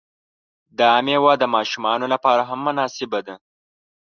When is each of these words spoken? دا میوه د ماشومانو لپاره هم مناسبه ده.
دا 0.79 0.91
میوه 1.05 1.33
د 1.37 1.43
ماشومانو 1.55 2.05
لپاره 2.13 2.41
هم 2.49 2.59
مناسبه 2.67 3.19
ده. 3.27 3.35